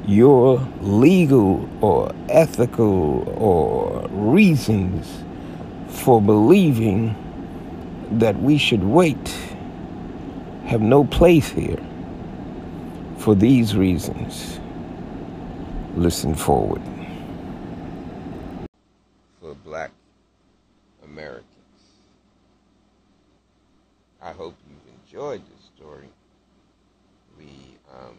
Your 0.06 0.68
legal 0.82 1.70
or 1.80 2.12
ethical 2.28 3.24
or 3.38 4.06
reasons 4.10 5.24
for 5.90 6.22
believing 6.22 7.16
that 8.20 8.40
we 8.42 8.58
should 8.58 8.84
wait 8.84 9.36
have 10.70 10.82
no 10.82 11.04
place 11.04 11.50
here 11.50 11.84
for 13.18 13.34
these 13.34 13.76
reasons. 13.76 14.60
Listen 15.96 16.36
forward. 16.36 16.82
For 19.42 19.56
black 19.56 19.90
Americans. 21.04 21.46
I 24.22 24.32
hope 24.32 24.56
you've 24.70 24.94
enjoyed 25.04 25.42
this 25.42 25.66
story. 25.76 26.10
We, 27.36 27.48
um, 27.92 28.16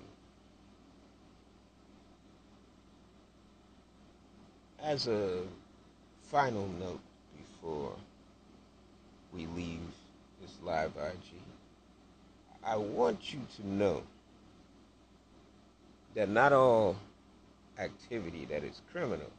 as 4.82 5.06
a 5.06 5.42
final 6.24 6.66
note 6.80 7.00
before 7.60 7.92
we 9.32 9.46
leave 9.56 9.80
this 10.40 10.56
live 10.62 10.92
IG, 10.96 11.40
I 12.64 12.76
want 12.76 13.32
you 13.32 13.40
to 13.56 13.68
know 13.68 14.02
that 16.14 16.28
not 16.28 16.52
all 16.52 16.96
activity 17.78 18.44
that 18.46 18.64
is 18.64 18.80
criminal 18.92 19.30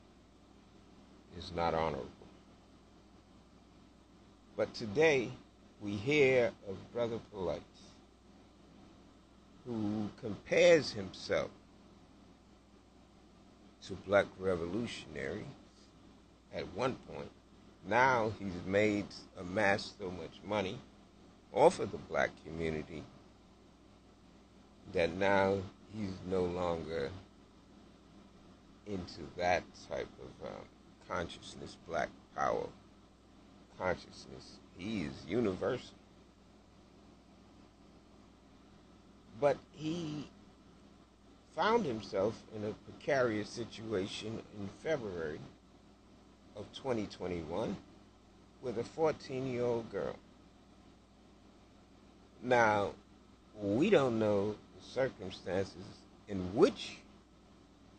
is 1.37 1.51
not 1.55 1.73
honorable. 1.73 2.07
But 4.57 4.73
today 4.73 5.29
we 5.81 5.91
hear 5.91 6.51
of 6.67 6.93
Brother 6.93 7.19
Polite 7.31 7.61
who 9.65 10.09
compares 10.19 10.91
himself 10.91 11.49
to 13.85 13.93
black 14.07 14.25
revolutionaries 14.39 15.45
at 16.53 16.65
one 16.75 16.95
point. 17.13 17.29
Now 17.87 18.31
he's 18.39 18.53
made 18.65 19.05
amassed 19.37 19.97
so 19.99 20.11
much 20.11 20.39
money 20.45 20.79
off 21.53 21.79
of 21.79 21.91
the 21.91 21.97
black 21.97 22.29
community 22.45 23.03
that 24.93 25.13
now 25.15 25.57
he's 25.95 26.13
no 26.29 26.43
longer 26.43 27.09
into 28.85 29.21
that 29.37 29.63
type 29.89 30.09
of 30.21 30.47
um, 30.47 30.63
consciousness, 31.07 31.77
black 31.87 32.09
power 32.35 32.67
consciousness. 33.77 34.59
He 34.77 35.03
is 35.03 35.13
universal. 35.27 35.95
But 39.39 39.57
he 39.75 40.29
found 41.55 41.85
himself 41.85 42.41
in 42.55 42.63
a 42.63 42.73
precarious 42.89 43.49
situation 43.49 44.41
in 44.59 44.69
February 44.83 45.39
of 46.55 46.65
2021 46.73 47.75
with 48.61 48.77
a 48.77 48.83
14 48.83 49.47
year 49.47 49.63
old 49.63 49.91
girl. 49.91 50.15
Now, 52.43 52.91
we 53.61 53.89
don't 53.89 54.19
know 54.19 54.51
the 54.51 54.85
circumstances 54.93 55.75
in 56.27 56.39
which 56.55 56.97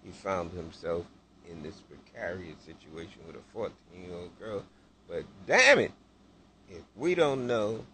he 0.04 0.10
found 0.10 0.52
himself 0.52 1.06
in 1.50 1.62
this 1.62 1.80
precarious 1.80 2.56
situation 2.64 3.20
with 3.26 3.36
a 3.36 3.52
14 3.52 3.72
year 4.04 4.14
old 4.14 4.38
girl, 4.38 4.64
but 5.08 5.24
damn 5.46 5.78
it, 5.78 5.92
if 6.70 6.82
we 6.96 7.14
don't 7.14 7.46
know 7.46 7.84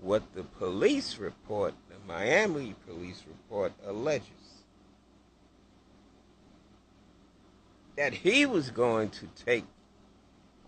what 0.00 0.34
the 0.34 0.42
police 0.42 1.18
report, 1.18 1.74
the 1.88 1.96
Miami 2.06 2.74
police 2.86 3.22
report, 3.26 3.72
alleges, 3.86 4.22
that 7.96 8.12
he 8.12 8.46
was 8.46 8.70
going 8.70 9.10
to 9.10 9.26
take 9.44 9.64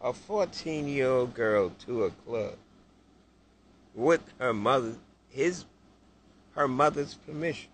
a 0.03 0.13
14 0.13 0.89
year 0.89 1.09
old 1.09 1.35
girl 1.35 1.71
to 1.87 2.05
a 2.05 2.11
club 2.11 2.55
with 3.95 4.23
her 4.39 4.55
mother, 4.55 4.95
his, 5.29 5.65
her 6.55 6.69
mother's 6.69 7.15
permission. 7.15 7.71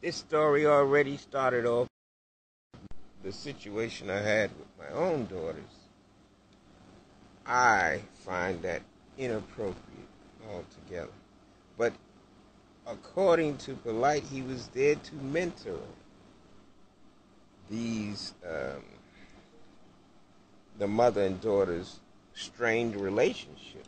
This 0.00 0.16
story 0.16 0.66
already 0.66 1.16
started 1.16 1.66
off 1.66 1.88
the 3.22 3.32
situation 3.32 4.08
I 4.08 4.20
had 4.20 4.50
with 4.58 4.68
my 4.78 4.96
own 4.96 5.26
daughters. 5.26 5.62
I 7.44 8.00
find 8.24 8.62
that 8.62 8.82
inappropriate 9.18 9.76
altogether. 10.48 11.10
But 11.76 11.92
according 12.86 13.58
to 13.58 13.74
Polite, 13.74 14.22
he 14.22 14.40
was 14.40 14.68
there 14.68 14.94
to 14.94 15.14
mentor 15.16 15.80
these 17.68 18.32
um, 18.48 18.82
the 20.80 20.88
mother 20.88 21.22
and 21.22 21.38
daughter's 21.42 22.00
strained 22.32 22.96
relationship. 22.96 23.84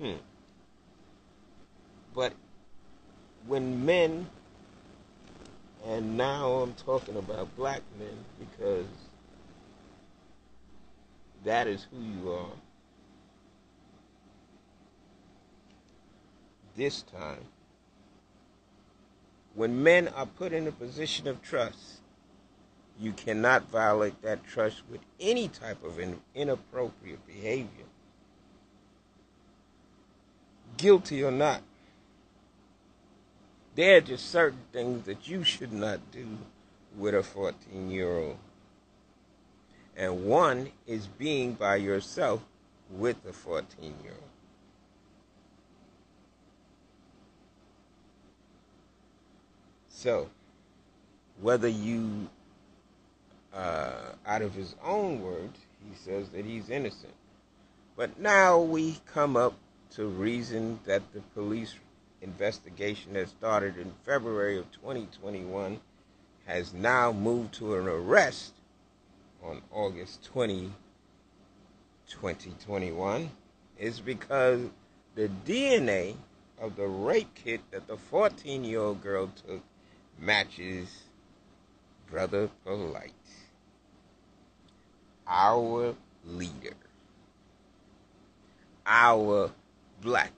Hmm. 0.00 0.14
But 2.14 2.32
when 3.46 3.84
men, 3.84 4.26
and 5.86 6.16
now 6.16 6.52
I'm 6.52 6.72
talking 6.72 7.16
about 7.16 7.54
black 7.54 7.82
men 7.98 8.16
because 8.40 8.86
that 11.44 11.66
is 11.66 11.86
who 11.90 11.98
you 12.00 12.32
are. 12.32 12.56
This 16.76 17.02
time, 17.02 17.44
when 19.54 19.82
men 19.82 20.08
are 20.08 20.24
put 20.24 20.54
in 20.54 20.66
a 20.66 20.72
position 20.72 21.28
of 21.28 21.42
trust, 21.42 22.01
you 23.00 23.12
cannot 23.12 23.68
violate 23.70 24.20
that 24.22 24.44
trust 24.44 24.82
with 24.90 25.00
any 25.20 25.48
type 25.48 25.82
of 25.84 26.00
inappropriate 26.34 27.26
behavior. 27.26 27.86
Guilty 30.76 31.22
or 31.22 31.30
not. 31.30 31.62
There 33.74 33.96
are 33.96 34.00
just 34.00 34.30
certain 34.30 34.60
things 34.72 35.06
that 35.06 35.28
you 35.28 35.44
should 35.44 35.72
not 35.72 35.98
do 36.10 36.26
with 36.96 37.14
a 37.14 37.22
14 37.22 37.90
year 37.90 38.16
old. 38.16 38.38
And 39.96 40.26
one 40.26 40.70
is 40.86 41.06
being 41.06 41.54
by 41.54 41.76
yourself 41.76 42.42
with 42.90 43.16
a 43.28 43.32
14 43.32 43.94
year 44.02 44.12
old. 44.12 44.22
So, 49.88 50.28
whether 51.40 51.68
you 51.68 52.28
uh, 53.54 53.92
out 54.26 54.42
of 54.42 54.54
his 54.54 54.74
own 54.84 55.22
words, 55.22 55.58
he 55.88 55.96
says 55.96 56.28
that 56.30 56.44
he's 56.44 56.70
innocent. 56.70 57.12
But 57.96 58.18
now 58.18 58.60
we 58.60 58.98
come 59.12 59.36
up 59.36 59.54
to 59.96 60.06
reason 60.06 60.80
that 60.86 61.02
the 61.12 61.20
police 61.34 61.74
investigation 62.22 63.12
that 63.14 63.28
started 63.28 63.76
in 63.76 63.92
February 64.04 64.58
of 64.58 64.70
2021 64.72 65.80
has 66.46 66.72
now 66.72 67.12
moved 67.12 67.54
to 67.54 67.74
an 67.76 67.86
arrest 67.86 68.52
on 69.42 69.60
August 69.72 70.24
20, 70.24 70.70
2021 72.08 73.30
is 73.78 74.00
because 74.00 74.60
the 75.14 75.28
DNA 75.46 76.14
of 76.60 76.76
the 76.76 76.86
rape 76.86 77.34
kit 77.34 77.60
that 77.70 77.86
the 77.88 77.96
14 77.96 78.64
year 78.64 78.80
old 78.80 79.02
girl 79.02 79.30
took 79.46 79.60
matches 80.18 81.02
Brother 82.10 82.50
Polite, 82.64 83.12
our 85.26 85.94
leader, 86.26 86.74
our 88.86 89.50
black 90.00 90.32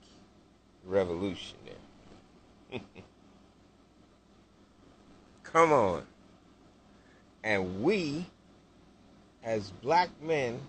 revolutionary. 0.85 1.75
Come 5.43 5.71
on. 5.71 6.03
And 7.43 7.83
we, 7.83 8.25
as 9.43 9.69
black 9.81 10.09
men 10.21 10.59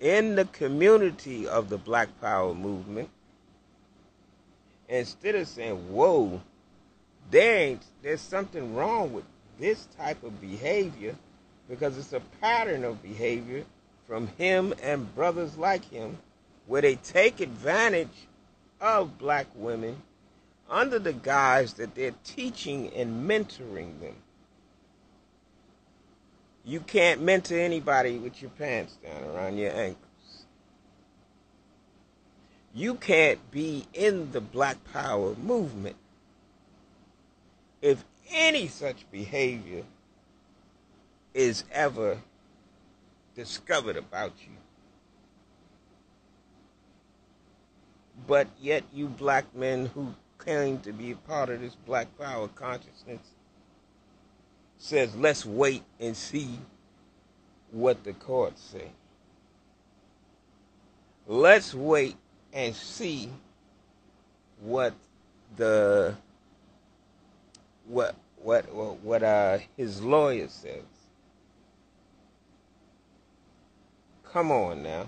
in 0.00 0.34
the 0.34 0.44
community 0.46 1.46
of 1.46 1.68
the 1.68 1.78
Black 1.78 2.08
Power 2.20 2.54
movement, 2.54 3.08
instead 4.88 5.34
of 5.36 5.48
saying, 5.48 5.76
whoa, 5.92 6.40
there 7.30 7.58
ain't, 7.58 7.82
there's 8.02 8.20
something 8.20 8.74
wrong 8.74 9.12
with 9.12 9.24
this 9.58 9.88
type 9.96 10.22
of 10.22 10.40
behavior 10.40 11.14
because 11.68 11.98
it's 11.98 12.12
a 12.12 12.20
pattern 12.40 12.84
of 12.84 13.02
behavior 13.02 13.64
from 14.06 14.28
him 14.38 14.72
and 14.82 15.14
brothers 15.14 15.56
like 15.56 15.84
him 15.90 16.18
where 16.66 16.82
they 16.82 16.96
take 16.96 17.40
advantage 17.40 18.26
of 18.80 19.18
black 19.18 19.46
women 19.54 20.02
under 20.68 20.98
the 20.98 21.12
guise 21.12 21.74
that 21.74 21.94
they're 21.94 22.14
teaching 22.24 22.92
and 22.94 23.28
mentoring 23.28 24.00
them. 24.00 24.14
You 26.64 26.80
can't 26.80 27.22
mentor 27.22 27.58
anybody 27.58 28.18
with 28.18 28.42
your 28.42 28.50
pants 28.52 28.96
down 28.96 29.22
around 29.30 29.56
your 29.56 29.70
ankles. 29.70 30.00
You 32.74 32.96
can't 32.96 33.50
be 33.52 33.86
in 33.94 34.32
the 34.32 34.40
Black 34.40 34.76
Power 34.92 35.34
movement 35.36 35.96
if 37.80 38.04
any 38.30 38.66
such 38.66 39.08
behavior 39.12 39.84
is 41.36 41.64
ever 41.70 42.16
discovered 43.34 43.98
about 43.98 44.32
you. 44.40 44.56
But 48.26 48.48
yet, 48.58 48.84
you 48.92 49.06
black 49.08 49.54
men 49.54 49.86
who 49.86 50.14
claim 50.38 50.80
to 50.80 50.92
be 50.92 51.10
a 51.10 51.16
part 51.16 51.50
of 51.50 51.60
this 51.60 51.74
black 51.74 52.08
power 52.18 52.48
consciousness 52.48 53.20
says, 54.78 55.14
let's 55.14 55.44
wait 55.44 55.82
and 56.00 56.16
see 56.16 56.58
what 57.70 58.02
the 58.02 58.14
courts 58.14 58.62
say. 58.62 58.90
Let's 61.26 61.74
wait 61.74 62.16
and 62.54 62.74
see 62.74 63.28
what 64.60 64.94
the 65.56 66.14
what 67.86 68.14
what 68.36 68.72
what, 68.72 69.00
what 69.00 69.22
uh, 69.22 69.58
his 69.76 70.00
lawyer 70.00 70.48
says. 70.48 70.95
Come 74.36 74.52
on 74.52 74.82
now. 74.82 75.06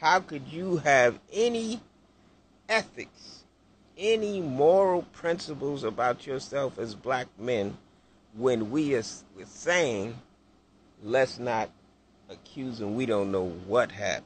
How 0.00 0.20
could 0.20 0.48
you 0.48 0.78
have 0.78 1.18
any 1.30 1.82
ethics, 2.66 3.44
any 3.98 4.40
moral 4.40 5.02
principles 5.02 5.84
about 5.84 6.26
yourself 6.26 6.78
as 6.78 6.94
black 6.94 7.26
men 7.38 7.76
when 8.34 8.70
we 8.70 8.94
are 8.94 9.02
saying, 9.44 10.14
let's 11.02 11.38
not 11.38 11.68
accuse 12.30 12.80
him, 12.80 12.94
we 12.94 13.04
don't 13.04 13.30
know 13.30 13.48
what 13.66 13.92
happened. 13.92 14.24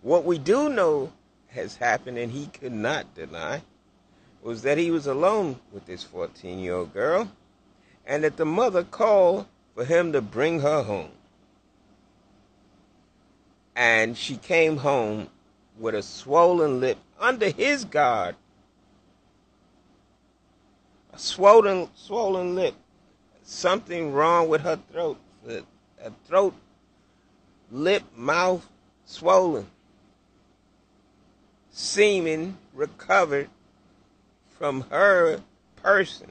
What 0.00 0.24
we 0.24 0.38
do 0.38 0.70
know 0.70 1.12
has 1.48 1.76
happened, 1.76 2.16
and 2.16 2.32
he 2.32 2.46
could 2.46 2.72
not 2.72 3.14
deny, 3.14 3.60
was 4.40 4.62
that 4.62 4.78
he 4.78 4.90
was 4.90 5.06
alone 5.06 5.60
with 5.72 5.84
this 5.84 6.04
14 6.04 6.58
year 6.58 6.76
old 6.76 6.94
girl, 6.94 7.30
and 8.06 8.24
that 8.24 8.38
the 8.38 8.46
mother 8.46 8.82
called 8.82 9.44
for 9.74 9.84
him 9.84 10.10
to 10.12 10.22
bring 10.22 10.60
her 10.60 10.82
home. 10.84 11.10
And 13.76 14.16
she 14.16 14.36
came 14.36 14.76
home 14.76 15.28
with 15.78 15.94
a 15.94 16.02
swollen 16.02 16.80
lip 16.80 16.98
under 17.18 17.50
his 17.50 17.84
guard. 17.84 18.36
A 21.12 21.18
swollen, 21.18 21.88
swollen 21.94 22.54
lip. 22.54 22.74
Something 23.42 24.12
wrong 24.12 24.48
with 24.48 24.62
her 24.62 24.78
throat. 24.92 25.18
A 25.48 26.10
throat, 26.26 26.54
lip, 27.70 28.02
mouth 28.16 28.68
swollen. 29.04 29.66
Semen 31.70 32.56
recovered 32.72 33.48
from 34.58 34.82
her 34.90 35.40
person. 35.76 36.30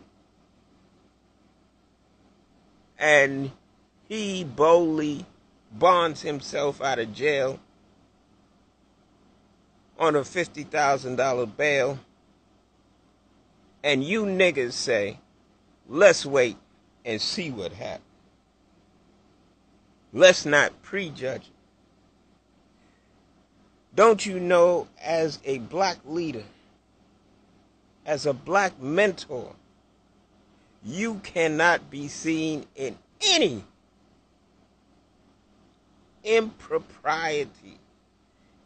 And 2.98 3.52
he 4.08 4.44
boldly 4.44 5.26
bonds 5.74 6.22
himself 6.22 6.82
out 6.82 7.00
of 7.00 7.14
jail 7.14 7.60
on 9.98 10.16
a 10.16 10.22
$50,000 10.22 11.58
bail. 11.58 12.00
And 13.84 14.04
you 14.04 14.24
niggas 14.26 14.74
say, 14.74 15.20
let's 15.90 16.26
wait 16.26 16.58
and 17.04 17.22
see 17.22 17.50
what 17.50 17.74
happens. 17.74 18.06
Let's 20.14 20.46
not 20.46 20.82
prejudge. 20.84 21.50
Don't 23.96 24.26
you 24.26 24.40
know, 24.40 24.88
as 25.02 25.40
a 25.44 25.58
black 25.58 25.98
leader, 26.06 26.44
as 28.06 28.26
a 28.26 28.34
black 28.34 28.80
mentor, 28.82 29.54
you 30.84 31.16
cannot 31.24 31.90
be 31.90 32.08
seen 32.08 32.66
in 32.76 32.98
any 33.22 33.64
impropriety, 36.24 37.80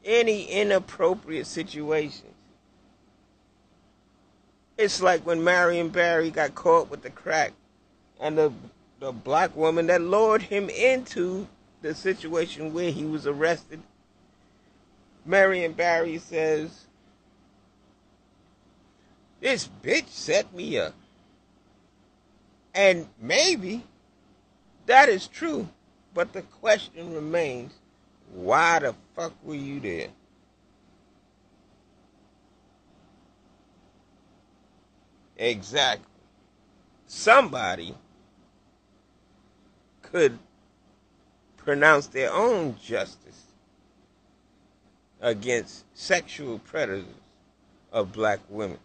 any 0.05 0.45
inappropriate 0.45 1.47
situations. 1.47 2.33
It's 4.77 5.01
like 5.01 5.25
when 5.25 5.43
Marion 5.43 5.89
Barry 5.89 6.29
got 6.29 6.53
caught 6.53 6.89
with 6.89 7.01
the 7.01 7.09
crack 7.09 7.53
and 8.19 8.37
the, 8.37 8.51
the 8.99 9.11
black 9.11 9.55
woman 9.55 9.87
that 9.87 10.01
lured 10.01 10.43
him 10.43 10.69
into 10.69 11.47
the 11.81 11.95
situation 11.95 12.73
where 12.73 12.91
he 12.91 13.05
was 13.05 13.25
arrested. 13.25 13.81
Marion 15.25 15.73
Barry 15.73 16.19
says, 16.19 16.85
This 19.41 19.69
bitch 19.83 20.07
set 20.07 20.53
me 20.53 20.77
up. 20.77 20.93
And 22.73 23.07
maybe 23.19 23.83
that 24.85 25.09
is 25.09 25.27
true. 25.27 25.67
But 26.17 26.33
the 26.33 26.41
question 26.41 27.13
remains 27.13 27.73
why 28.33 28.79
the 28.79 28.95
fuck 29.15 29.33
were 29.43 29.53
you 29.53 29.79
there? 29.79 30.07
Exactly. 35.37 36.07
Somebody 37.05 37.93
could 40.01 40.39
pronounce 41.55 42.07
their 42.07 42.33
own 42.33 42.77
justice 42.83 43.43
against 45.21 45.85
sexual 45.93 46.57
predators 46.57 47.05
of 47.91 48.11
black 48.11 48.39
women, 48.49 48.79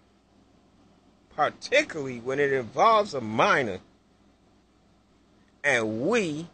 particularly 1.35 2.21
when 2.21 2.39
it 2.39 2.53
involves 2.53 3.15
a 3.15 3.23
minor 3.23 3.79
and 5.65 6.03
we 6.03 6.47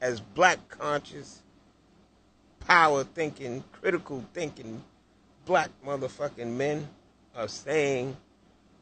as 0.00 0.20
black 0.20 0.68
conscious, 0.68 1.42
power 2.60 3.04
thinking, 3.04 3.64
critical 3.72 4.24
thinking 4.34 4.82
black 5.46 5.70
motherfucking 5.84 6.50
men 6.50 6.88
are 7.34 7.48
saying, 7.48 8.16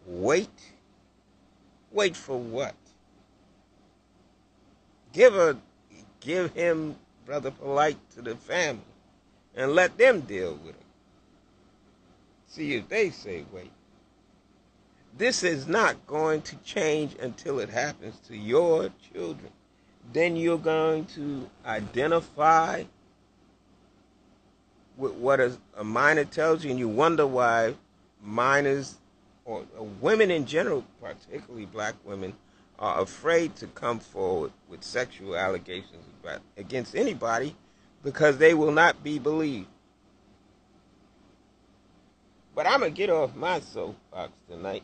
wait. 0.06 0.72
Wait 1.92 2.16
for 2.16 2.38
what? 2.38 2.74
Give 5.12 5.36
a 5.36 5.56
give 6.20 6.52
him 6.54 6.96
brother 7.24 7.52
polite 7.52 7.98
to 8.16 8.22
the 8.22 8.34
family 8.34 8.80
and 9.54 9.72
let 9.72 9.96
them 9.96 10.22
deal 10.22 10.54
with 10.54 10.74
him. 10.74 10.84
See 12.48 12.74
if 12.74 12.88
they 12.88 13.10
say 13.10 13.44
wait. 13.52 13.70
This 15.16 15.44
is 15.44 15.68
not 15.68 16.04
going 16.08 16.42
to 16.42 16.56
change 16.64 17.14
until 17.20 17.60
it 17.60 17.68
happens 17.68 18.18
to 18.26 18.36
your 18.36 18.90
children. 19.12 19.52
Then 20.12 20.36
you're 20.36 20.58
going 20.58 21.06
to 21.06 21.48
identify 21.66 22.84
with 24.96 25.12
what 25.12 25.40
a, 25.40 25.56
a 25.76 25.84
minor 25.84 26.24
tells 26.24 26.64
you, 26.64 26.70
and 26.70 26.78
you 26.78 26.88
wonder 26.88 27.26
why 27.26 27.74
minors 28.22 28.96
or, 29.44 29.64
or 29.76 29.86
women 30.00 30.30
in 30.30 30.46
general, 30.46 30.84
particularly 31.00 31.66
black 31.66 31.94
women, 32.04 32.32
are 32.78 33.00
afraid 33.00 33.54
to 33.56 33.66
come 33.68 33.98
forward 33.98 34.52
with 34.68 34.82
sexual 34.82 35.36
allegations 35.36 36.04
about, 36.22 36.40
against 36.56 36.96
anybody 36.96 37.54
because 38.02 38.38
they 38.38 38.54
will 38.54 38.72
not 38.72 39.02
be 39.02 39.18
believed. 39.18 39.68
But 42.54 42.66
I'm 42.66 42.80
going 42.80 42.92
to 42.92 42.96
get 42.96 43.10
off 43.10 43.34
my 43.34 43.60
soapbox 43.60 44.32
tonight 44.48 44.82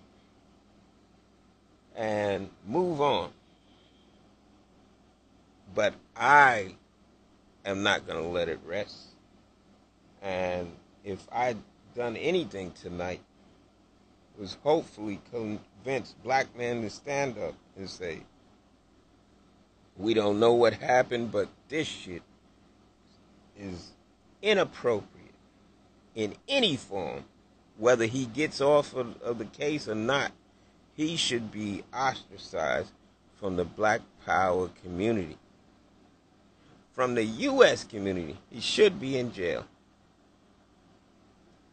and 1.95 2.49
move 2.67 3.01
on. 3.01 3.31
But 5.81 5.95
I 6.15 6.75
am 7.65 7.83
not 7.83 8.07
going 8.07 8.23
to 8.23 8.29
let 8.29 8.51
it 8.51 8.61
rest. 8.67 8.99
And 10.21 10.73
if 11.05 11.27
I'd 11.33 11.57
done 11.97 12.19
anything 12.19 12.73
tonight, 12.73 13.23
was 14.39 14.59
hopefully 14.63 15.23
convince 15.31 16.15
black 16.23 16.55
men 16.55 16.83
to 16.83 16.91
stand 16.91 17.39
up 17.39 17.55
and 17.79 17.89
say, 17.89 18.25
we 19.97 20.13
don't 20.13 20.39
know 20.39 20.53
what 20.53 20.75
happened, 20.75 21.33
but 21.33 21.49
this 21.71 21.89
shit 21.89 22.21
is 23.59 23.93
inappropriate 24.43 25.33
in 26.15 26.35
any 26.47 26.77
form, 26.77 27.25
whether 27.79 28.05
he 28.05 28.27
gets 28.27 28.61
off 28.61 28.95
of, 28.95 29.19
of 29.23 29.39
the 29.39 29.47
case 29.47 29.89
or 29.89 29.95
not. 29.95 30.33
He 30.95 31.17
should 31.17 31.51
be 31.51 31.85
ostracized 31.91 32.93
from 33.37 33.57
the 33.57 33.65
black 33.65 34.03
power 34.27 34.69
community. 34.85 35.39
From 37.01 37.15
the 37.15 37.25
U.S. 37.25 37.83
community, 37.83 38.37
he 38.51 38.61
should 38.61 39.01
be 39.01 39.17
in 39.17 39.33
jail. 39.33 39.65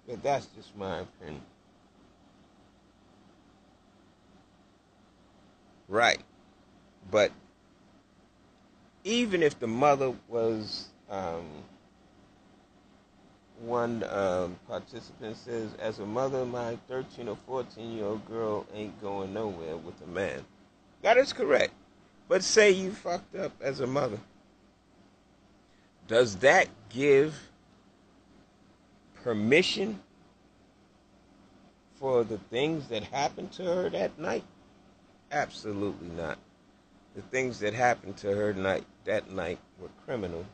But 0.08 0.24
that's 0.24 0.46
just 0.56 0.74
my 0.78 1.00
opinion. 1.00 1.42
Right. 5.90 6.22
But 7.12 7.34
even 9.04 9.44
if 9.44 9.60
the 9.60 9.68
mother 9.68 10.14
was, 10.30 10.88
um, 11.10 11.44
one 13.60 14.06
um, 14.10 14.56
participant 14.66 15.36
says, 15.36 15.72
as 15.78 16.00
a 16.00 16.06
mother, 16.06 16.46
my 16.46 16.78
13 16.88 17.28
or 17.28 17.38
14 17.46 17.92
year 17.92 18.06
old 18.06 18.26
girl 18.30 18.66
ain't 18.74 19.02
going 19.02 19.34
nowhere 19.34 19.76
with 19.76 20.02
a 20.06 20.08
man. 20.08 20.46
That 21.02 21.18
is 21.18 21.34
correct. 21.34 21.74
But 22.30 22.46
say 22.46 22.72
you 22.72 22.92
fucked 22.92 23.36
up 23.36 23.52
as 23.60 23.82
a 23.82 23.88
mother. 23.88 24.20
Does 26.08 26.38
that 26.38 26.68
give 26.90 27.50
permission 29.24 30.00
for 32.00 32.24
the 32.24 32.38
things 32.38 32.88
that 32.88 33.04
happened 33.04 33.52
to 33.54 33.64
her 33.64 33.90
that 33.90 34.18
night? 34.18 34.44
Absolutely 35.32 36.10
not. 36.16 36.38
The 37.16 37.22
things 37.24 37.60
that 37.60 37.74
happened 37.74 38.16
to 38.18 38.34
her 38.34 38.54
night 38.54 38.86
that 39.06 39.32
night 39.32 39.60
were 39.82 39.90
criminal, 40.06 40.46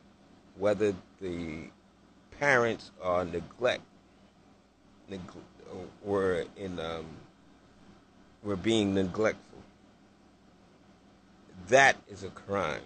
whether 0.58 0.96
the 1.22 1.70
parents 2.40 2.92
are 3.02 3.26
neglect, 3.26 3.84
neg- 5.10 5.22
were 6.04 6.46
in 6.58 6.80
um, 6.80 7.06
were 8.44 8.56
being 8.56 8.94
neglectful. 8.94 9.60
That 11.68 11.96
is 12.10 12.24
a 12.24 12.30
crime. 12.30 12.82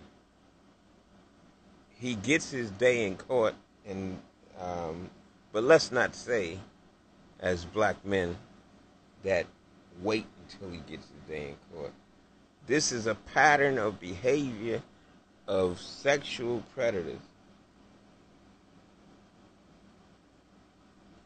He 2.00 2.16
gets 2.16 2.52
his 2.52 2.70
day 2.72 3.08
in 3.08 3.18
court, 3.18 3.56
and 3.88 4.20
um, 4.60 5.10
but 5.52 5.64
let's 5.64 5.92
not 5.92 6.16
say, 6.16 6.60
as 7.40 7.66
black 7.66 8.04
men, 8.06 8.38
that 9.24 9.46
wait 10.02 10.26
until 10.44 10.70
he 10.70 10.78
gets 10.90 11.08
his 11.08 11.22
day 11.28 11.50
in 11.50 11.56
court. 11.76 11.92
This 12.68 12.92
is 12.92 13.08
a 13.08 13.16
pattern 13.16 13.78
of 13.78 14.00
behavior 14.00 14.82
of 15.48 15.80
sexual 15.80 16.64
predators. 16.76 17.20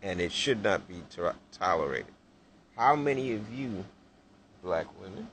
And 0.03 0.21
it 0.21 0.31
should 0.31 0.63
not 0.63 0.87
be 0.87 1.03
to- 1.11 1.35
tolerated. 1.51 2.13
How 2.75 2.95
many 2.95 3.33
of 3.33 3.53
you, 3.53 3.85
black 4.63 4.87
women, 4.99 5.27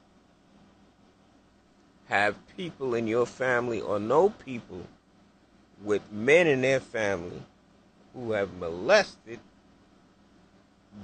have 2.07 2.37
people 2.57 2.95
in 2.95 3.07
your 3.07 3.27
family 3.27 3.81
or 3.81 3.99
know 3.99 4.31
people 4.31 4.87
with 5.83 6.03
men 6.11 6.47
in 6.47 6.61
their 6.61 6.81
family 6.81 7.43
who 8.15 8.33
have 8.33 8.53
molested 8.55 9.39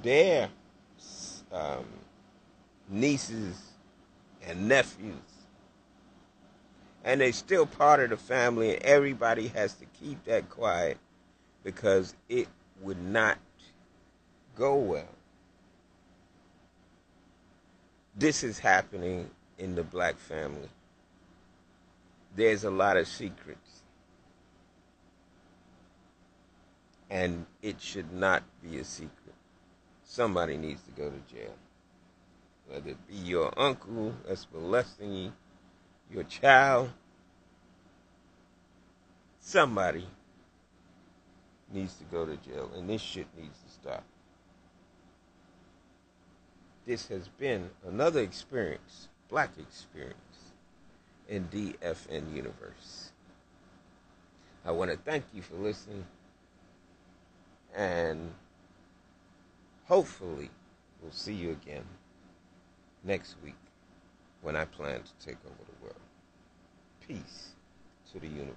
their 0.03 0.49
um, 1.53 1.85
nieces 2.89 3.61
and 4.47 4.69
nephews. 4.69 5.15
And 7.05 7.21
they're 7.21 7.33
still 7.33 7.67
part 7.67 8.01
of 8.01 8.11
the 8.11 8.17
family, 8.17 8.75
and 8.75 8.83
everybody 8.83 9.49
has 9.49 9.75
to 9.75 9.85
keep 10.01 10.25
that 10.25 10.49
quiet 10.49 10.99
because 11.63 12.15
it 12.29 12.49
would 12.81 13.03
not 13.03 13.39
go 14.57 14.77
well. 14.77 15.09
This 18.17 18.43
is 18.43 18.59
happening 18.59 19.29
in 19.59 19.75
the 19.75 19.83
black 19.83 20.17
family. 20.17 20.69
There's 22.37 22.65
a 22.65 22.71
lot 22.71 22.97
of 22.97 23.07
secrets. 23.07 23.64
And 27.15 27.47
it 27.63 27.81
should 27.81 28.13
not 28.13 28.43
be 28.63 28.79
a 28.79 28.85
secret. 28.85 29.13
Somebody 30.03 30.57
needs 30.57 30.83
to 30.83 30.91
go 30.91 31.11
to 31.11 31.35
jail 31.35 31.55
whether 32.69 32.91
it 32.91 33.09
be 33.09 33.15
your 33.15 33.53
uncle 33.59 34.15
that's 34.27 34.47
molesting 34.53 35.15
you, 35.15 35.33
your 36.13 36.25
child, 36.25 36.91
somebody 39.41 40.07
needs 41.73 41.95
to 41.95 42.05
go 42.05 42.25
to 42.25 42.37
jail, 42.37 42.71
and 42.77 42.89
this 42.89 43.03
shit 43.03 43.27
needs 43.37 43.59
to 43.59 43.71
stop. 43.71 44.05
This 46.87 47.09
has 47.09 47.29
been 47.29 47.71
another 47.87 48.21
experience, 48.21 49.09
black 49.29 49.51
experience, 49.59 50.19
in 51.29 51.49
DFN 51.49 52.35
Universe. 52.35 53.11
I 54.67 54.71
want 54.71 54.91
to 54.91 54.97
thank 54.97 55.25
you 55.33 55.43
for 55.43 55.57
listening, 55.57 56.05
and 57.75 58.33
hopefully, 59.87 60.51
we'll 61.03 61.13
see 61.13 61.35
you 61.35 61.51
again 61.51 61.85
next 63.03 63.37
week 63.45 63.55
when 64.43 64.57
I 64.57 64.65
plan 64.65 65.01
to 65.03 65.27
take 65.27 65.37
over 65.45 65.55
the 65.59 65.85
world. 65.85 66.01
Peace 67.07 67.51
to 68.13 68.21
the 68.21 68.29
universe. 68.29 68.55